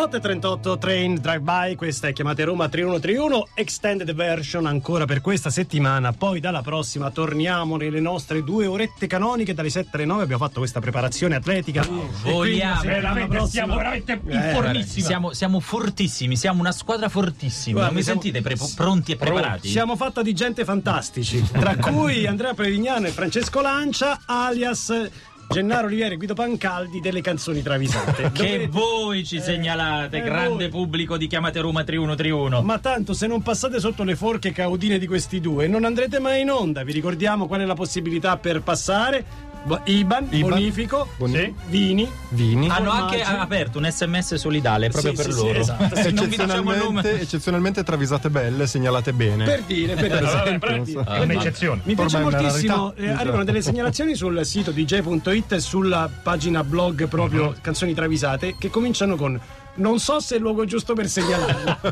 [0.00, 6.14] 8.38 Train Drive By, questa è chiamata Roma 3131, extended version ancora per questa settimana,
[6.14, 10.60] poi dalla prossima torniamo nelle nostre due orette canoniche, dalle 7 alle 9 abbiamo fatto
[10.60, 11.86] questa preparazione atletica.
[12.22, 12.80] Vogliamo.
[12.80, 17.80] Veramente, siamo veramente in Siamo, siamo fortissimi, siamo una squadra fortissima.
[17.80, 19.68] Guarda, non mi siamo- sentite pre- pronti e preparati?
[19.68, 25.10] Siamo fatta di gente fantastici, tra cui Andrea Prevignano e Francesco Lancia, alias
[25.50, 28.30] Gennaro Olivieri e Guido Pancaldi delle canzoni travisate.
[28.30, 30.80] Che Dovete- voi ci segnalate, eh, grande voi.
[30.80, 32.62] pubblico di Chiamate Roma 3131.
[32.62, 36.42] Ma tanto se non passate sotto le forche caudine di questi due non andrete mai
[36.42, 36.84] in onda.
[36.84, 39.48] Vi ricordiamo qual è la possibilità per passare.
[39.84, 42.10] Iban, Iban, bonifico, boni- sì, vini.
[42.30, 42.68] Vini.
[42.68, 45.58] Hanno anche aperto un sms solidale proprio Sì, per sì, sì, loro.
[45.58, 45.96] esatto.
[46.00, 47.00] Se non vi diciamo il nome.
[47.00, 49.44] Eccezionalmente, eccezionalmente travisate belle, segnalate bene.
[49.44, 50.26] Per dire, per dire.
[50.26, 51.04] esempio, per non dire.
[51.04, 51.10] so.
[51.10, 51.80] È un'eccezione.
[51.84, 57.06] Mi piace Ormai moltissimo, eh, arrivano delle segnalazioni sul sito dj.it e sulla pagina blog
[57.08, 59.38] proprio Canzoni Travisate che cominciano con
[59.72, 61.78] non so se è il luogo giusto per segnalarlo.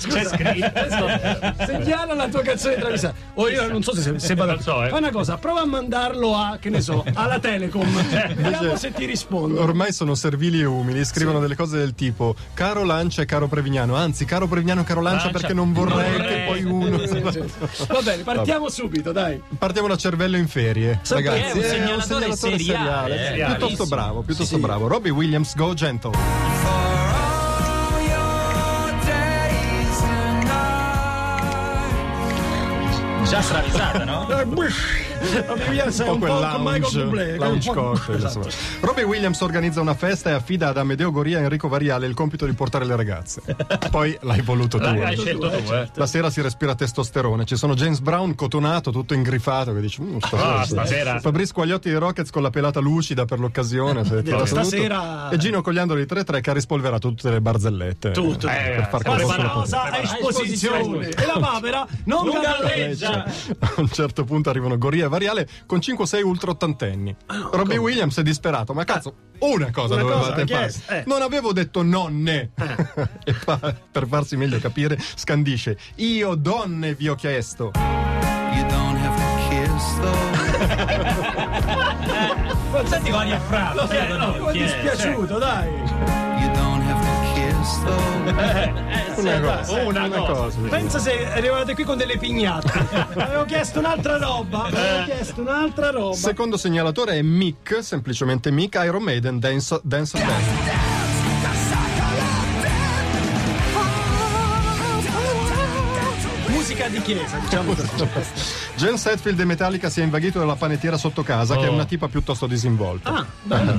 [0.00, 1.64] C'è scritto.
[1.66, 3.14] Segnala la tua canzone travisata.
[3.40, 4.52] O io non so se, se vado.
[4.52, 4.88] Non so, eh.
[4.88, 7.88] Fai una cosa, prova a mandarlo a, che ne so, alla Telecom.
[7.90, 9.60] Vediamo Invece- se ti rispondo.
[9.60, 13.94] Ormai sono servili e umili, scrivono delle cose del tipo caro Lancia e caro Prevignano,
[13.96, 16.46] anzi caro Prevignano caro Lancia, Lancia, perché non vorrei non che vorrei.
[16.46, 16.98] poi uno...
[17.88, 19.40] Va bene, partiamo subito, dai.
[19.58, 21.58] Partiamo da cervello in ferie, Sempre- ragazzi.
[21.58, 24.60] è un segnalatore seriale, eh, piuttosto bravo, piuttosto Sì, sì.
[24.60, 24.86] bravo.
[24.86, 26.12] Robbie Williams, Go Gentle.
[33.30, 34.26] Già stravisata, no?
[35.20, 37.36] Sei Un un po' po' quel con Michael lounge, Bublé.
[37.36, 38.48] lounge un po'- cocktail, Esatto.
[38.80, 42.46] Robbie Williams organizza una festa e affida ad Amedeo Goria e Enrico Variale il compito
[42.46, 43.42] di portare le ragazze.
[43.90, 44.84] Poi l'hai voluto tu.
[44.84, 45.16] L'hai eh.
[45.16, 45.88] scelto tu, eh.
[45.94, 47.44] La sera si respira testosterone.
[47.44, 51.20] Ci sono James Brown cotonato, tutto ingrifato, che dici, "Mm, stasera, Ah, stasera.
[51.20, 54.04] Fabrice Quagliotti dei Rockets con la pelata lucida per l'occasione.
[54.04, 55.34] stasera- tutto.
[55.34, 58.10] E Gino Cogliandoli 3-3 che ha rispolverato tutte le barzellette.
[58.12, 58.48] Tutto.
[58.48, 61.08] eh, Eh, per far Cosa esposizione?
[61.08, 63.10] E la papera non Non galleggia.
[63.10, 63.24] galleggia.
[63.60, 67.14] A un certo punto arrivano Goria e Variale con 5-6 ultra ottantenni.
[67.52, 70.44] Robbie Williams è disperato, ma cazzo, una cosa Una cosa dovevate ha fare.
[70.44, 71.04] chiesto, eh.
[71.06, 72.52] Non avevo detto nonne.
[73.24, 77.72] e fa- per farsi meglio capire, scandisce: Io donne vi ho chiesto.
[77.74, 80.28] You don't have to kiss though.
[82.88, 83.72] Senti Vania Fra.
[83.74, 85.68] Lo sai, no, mi è dispiaciuto, dai.
[85.68, 88.09] You don't have to kiss though.
[88.30, 89.82] Una cosa.
[89.82, 90.58] Una cosa.
[90.68, 92.72] Pensa se arrivate qui con delle pignate.
[93.16, 94.64] Avevo chiesto un'altra roba.
[94.64, 96.14] Avevo chiesto un'altra roba.
[96.14, 100.89] Secondo segnalatore è Mick, semplicemente Mick, Iron Maiden, Dance, Dance of Death.
[107.14, 107.88] Chiesa, diciamo così.
[108.76, 112.08] Jen Setfield e Metallica si è invaghito dalla panettiera sotto casa, che è una tipa
[112.08, 113.26] piuttosto disinvolta.
[113.48, 113.78] Ah, Eh.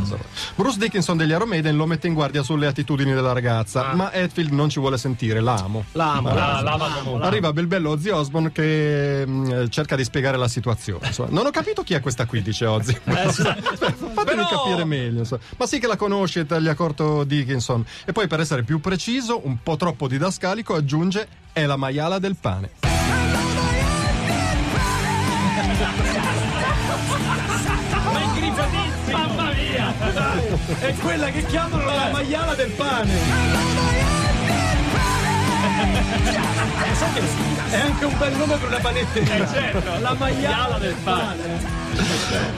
[0.56, 4.52] Bruce Dickinson degli Iron Maiden lo mette in guardia sulle attitudini della ragazza, ma Hetfield
[4.52, 5.86] non ci vuole sentire, la amo.
[5.94, 6.30] L'amo.
[6.34, 10.48] La, la, la, la, Arriva bel bello Ozzy Osbourne che mm, cerca di spiegare la
[10.48, 11.08] situazione.
[11.08, 11.30] insomma.
[11.31, 12.96] Non ho capito chi è questa qui, dice Ozzy.
[13.03, 15.19] Fatemi Però- capire meglio.
[15.19, 15.42] insomma.
[15.58, 17.84] Ma sì che la conosce, tagliacorto Dickinson.
[18.06, 22.36] E poi per essere più preciso, un po' troppo didascalico, aggiunge è la maiala del
[22.40, 22.91] pane.
[28.12, 29.18] Ma è grifatissimo.
[29.18, 29.94] Mamma mia.
[30.79, 33.13] È quella che chiamano la maiala del pane.
[37.69, 39.47] Eh, È anche un bel nome per una panetteria.
[39.51, 40.00] certo.
[40.00, 41.80] La maiala del pane.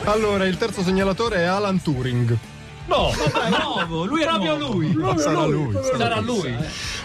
[0.06, 2.38] Allora, il terzo segnalatore è Alan Turing.
[2.86, 3.14] No,
[3.50, 4.88] Nuovo, lui è Proprio lui.
[4.88, 5.72] Proprio Sarà lui.
[5.72, 6.56] lui, Sarà lui.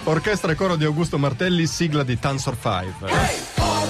[0.05, 3.11] Orchestra e coro di Augusto Martelli, sigla di Tansor 5.
[3.59, 3.87] Oh,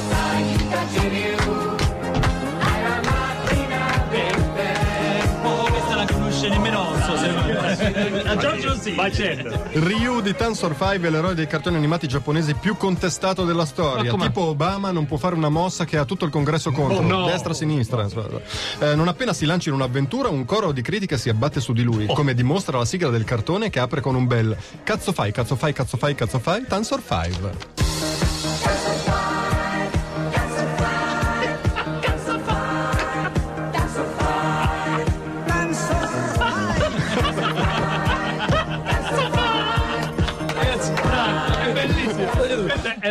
[8.28, 8.92] A Giorgio sì.
[8.92, 9.64] ma certo.
[9.72, 14.14] Ryu di Tansor 5 è l'eroe dei cartoni animati giapponesi più contestato della storia.
[14.14, 17.26] Tipo Obama non può fare una mossa che ha tutto il congresso contro, Oh, no.
[17.26, 18.06] destra-sinistra.
[18.80, 21.82] Eh, non appena si lancia in un'avventura, un coro di critiche si abbatte su di
[21.82, 22.14] lui, Oh.
[22.14, 25.72] come dimostra la sigla del cartone che apre con un bel cazzo fai, cazzo fai,
[25.72, 27.87] cazzo fai, cazzo fai, Tansor 5.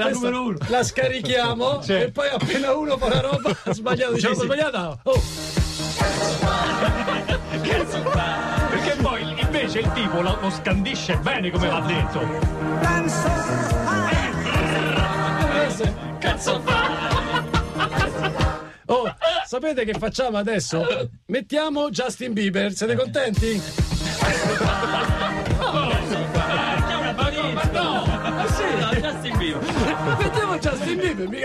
[0.07, 0.57] La numero uno.
[0.67, 4.45] La scarichiamo e poi appena uno fa una roba sbagliata, diciamo Sì, sì.
[4.45, 4.99] sbagliata.
[5.03, 5.21] Oh,
[8.69, 12.19] Perché poi invece il tipo lo, lo scandisce bene come va detto.
[16.19, 17.05] cazzo fa?
[18.89, 19.03] Oh,
[19.45, 21.09] sapete che facciamo adesso?
[21.25, 23.61] Mettiamo Justin Bieber, siete contenti?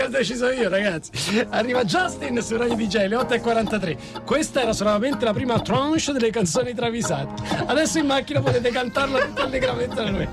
[0.03, 1.45] Mica ho deciso io, ragazzi.
[1.49, 4.23] Arriva Justin su Radio DJ, le 8.43.
[4.23, 7.41] Questa era solamente la prima tranche delle canzoni travisate.
[7.65, 10.27] Adesso in macchina potete cantarla tutta allegramente alla noi.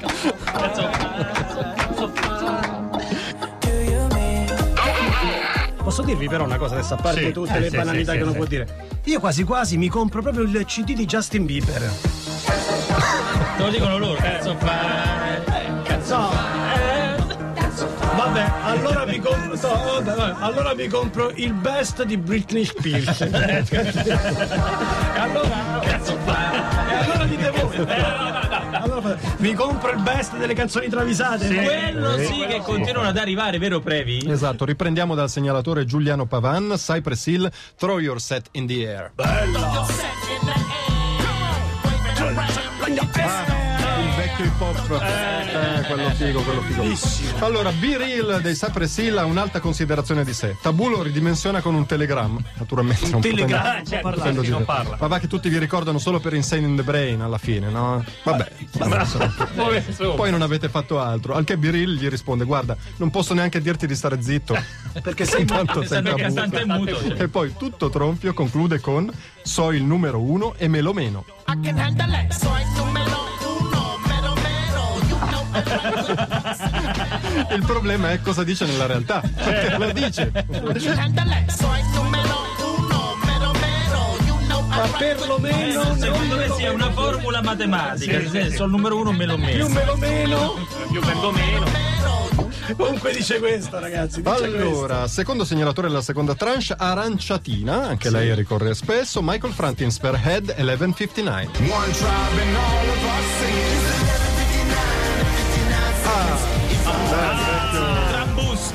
[5.82, 8.19] Posso dirvi però una cosa adesso, a parte Sì, tutte eh, le sì, banalità sì,
[8.19, 8.37] che sì, uno sì.
[8.37, 8.88] può dire.
[9.05, 11.90] Io quasi quasi mi compro proprio il CD di Justin Bieber.
[13.56, 15.09] Te lo dicono loro, cazzo fai.
[18.62, 23.20] Allora mi compro, no, vabbè, vabbè, allora mi compro il best di Britney Spears.
[23.23, 23.31] e
[25.19, 26.91] allora, cazzo fa?
[26.91, 27.76] E allora dite voi.
[28.73, 31.55] Allora, fa- mi compro il best delle canzoni travisate.
[31.55, 34.31] Quello sì che continuano ad arrivare, vero Previ?
[34.31, 39.12] Esatto, riprendiamo dal segnalatore Giuliano Pavan, Cypress Hill, Throw Your Set in the Air.
[42.87, 43.59] Il
[44.30, 47.44] vecchio hip hop, eh, quello figo, quello figo.
[47.44, 50.56] Allora, Be Real dei Cypress Hill ha un'alta considerazione di sé.
[50.60, 53.08] Tabù lo ridimensiona con un telegramma, naturalmente.
[53.08, 54.48] non potendo- telegramma, certo, dire.
[54.48, 54.96] non parla.
[54.98, 58.04] Ma va che tutti vi ricordano solo per Insane in the Brain alla fine, no?
[58.22, 58.52] Vabbè.
[60.16, 61.34] Poi, non avete fatto altro.
[61.34, 64.56] Al che Be Real gli risponde: Guarda, non posso neanche dirti di stare zitto.
[65.02, 67.00] Perché sei Tanto sei è muto.
[67.00, 69.10] E poi tutto tronfio conclude con
[69.42, 71.24] So il numero uno e me lo meno.
[71.48, 72.32] I can handle it.
[72.32, 73.00] Soy numero
[77.55, 79.20] Il problema è cosa dice nella realtà.
[79.20, 80.32] Perché lo dice.
[84.70, 89.34] Ma perlomeno Secondo me sia una formula matematica, nel senso il numero uno me lo
[89.34, 89.69] più metto.
[89.69, 90.67] meno meno.
[90.90, 91.81] più vengo meno.
[92.76, 94.23] Comunque dice questo, ragazzi.
[94.23, 94.69] Dice questo.
[94.69, 100.55] Allora, secondo segnalatore della seconda tranche, Aranciatina, anche lei ricorre spesso, Michael Frantins per Head
[100.56, 101.50] 1159.
[101.70, 103.79] One tribe and all of our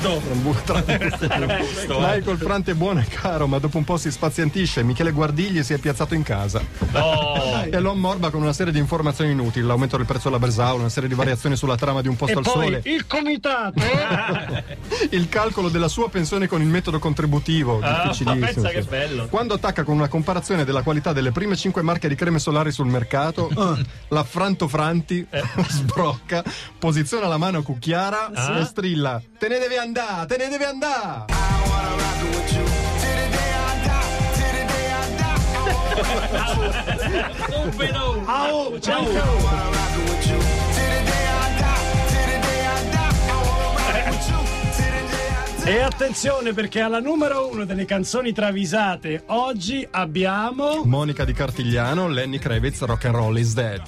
[0.06, 1.98] Trambusto.
[1.98, 4.82] Michael Frant è buono e caro, ma dopo un po' si spazientisce.
[4.84, 6.62] Michele Guardigli si è piazzato in casa.
[7.68, 10.88] E lo ammorba con una serie di informazioni inutili: l'aumento del prezzo della Bresaula, una
[10.88, 13.82] serie di variazioni sulla trama di un posto E al poi sole, il comitato.
[15.10, 17.80] il calcolo della sua pensione con il metodo contributivo.
[17.80, 18.62] difficilissimo.
[18.62, 19.26] pensa che bello.
[19.26, 22.86] Quando attacca con una comparazione della qualità delle prime 5 marche di creme solari sul
[22.86, 23.50] mercato,
[24.08, 25.26] l'affranto Franti
[25.68, 26.44] sbrocca,
[26.78, 31.24] posiziona la mano cucchiara e strilla: Te ne devi andare, te ne devi andare!
[31.28, 31.32] I
[31.68, 32.64] wanna rock it with you.
[33.00, 34.28] Till the day I die.
[34.36, 35.40] Till the day I die.
[35.56, 38.24] I wanna Un fenomeno.
[38.26, 39.00] Au, ciao.
[39.00, 40.36] wanna rock it with you.
[40.36, 41.80] Till the day I die.
[42.12, 43.16] Till the day I die.
[43.24, 44.36] I wanna rock it with you.
[44.76, 45.70] Till the day I die.
[45.70, 50.82] E attenzione perché alla numero uno delle canzoni travisate oggi abbiamo.
[50.84, 53.80] Monica di Cartigliano, Lenny Kravitz, Rock and Roll is Dead.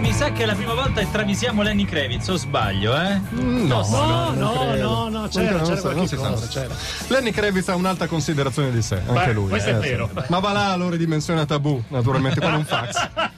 [0.00, 3.20] Mi sa che è la prima volta che travisiamo Lenny Kravitz, o sbaglio, eh?
[3.30, 6.74] No, No, no, no, no, c'era, c'era qualche cosa, c'era.
[7.08, 9.48] Lenny Kravitz ha un'alta considerazione di sé, anche Beh, lui.
[9.48, 10.08] questo è eh, vero.
[10.14, 10.22] sì.
[10.28, 13.08] Ma va là, lo ridimensiona tabù, naturalmente con un fax.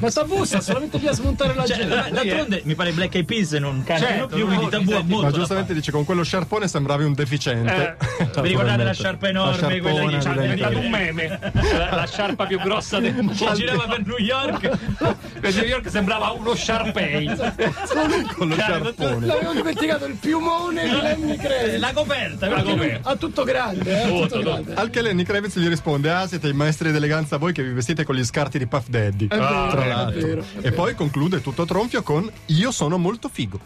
[0.00, 2.10] Ma tabù sta solamente via a smontare la Cioè, gente.
[2.12, 5.06] d'altronde mi pare Black Eyed Peas non cantano Certo, più, quindi no, tabù ha sì,
[5.06, 7.96] molto Ma giustamente dice con quello sciarpone sembravi un deficiente.
[7.98, 8.40] fare.
[8.42, 11.38] Vi ricordate la sciarpa enorme, quella di È di Lenny diventato un meme.
[11.52, 13.32] La, la sciarpa più grossa del mondo.
[13.32, 14.70] che girava per New York?
[15.40, 17.26] Per New York sembrava uno Sharpei.
[18.36, 19.26] Con lo sciarpone.
[19.26, 21.78] L'avevo dimenticato il piumone di Lenny Kravitz.
[21.78, 23.10] La coperta, La coperta.
[23.10, 24.02] A tutto grande, eh?
[24.02, 24.74] a Tutto, grande.
[24.74, 28.04] Al che Lenny Kravitz gli risponde: Ah, siete i maestri d'eleganza voi che vi vestite
[28.04, 29.26] con gli scarti di Puff Daddy.
[29.38, 30.20] È vero, Tra è l'altro.
[30.20, 33.60] vero, è E poi conclude tutto tronfio con Io sono molto figo.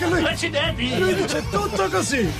[0.00, 0.28] You live.
[0.28, 0.98] Accidenti!
[0.98, 2.30] Lui dice tutto così.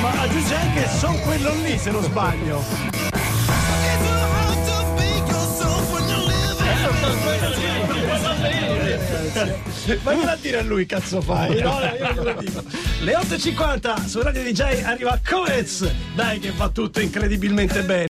[0.00, 2.62] Ma aggiunge anche sono quello lì se non sbaglio.
[8.18, 8.94] Live.
[10.02, 11.60] Vaglielo a dire a lui, cazzo fai?
[11.64, 12.62] No, no, io non lo dico.
[13.00, 15.90] Le 8.50 su Radio DJ arriva Coez.
[16.14, 18.02] Dai che va tutto incredibilmente bene.